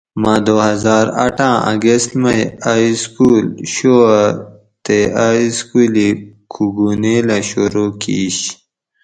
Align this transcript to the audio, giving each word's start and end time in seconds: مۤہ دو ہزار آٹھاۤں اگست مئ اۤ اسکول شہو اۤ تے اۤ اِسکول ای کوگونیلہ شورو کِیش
مۤہ 0.21 0.35
دو 0.45 0.55
ہزار 0.69 1.05
آٹھاۤں 1.23 1.57
اگست 1.71 2.11
مئ 2.21 2.39
اۤ 2.71 2.81
اسکول 2.91 3.45
شہو 3.71 3.95
اۤ 4.21 4.29
تے 4.83 4.97
اۤ 5.25 5.35
اِسکول 5.45 5.93
ای 6.03 6.09
کوگونیلہ 6.51 7.37
شورو 7.49 7.85
کِیش 8.01 8.37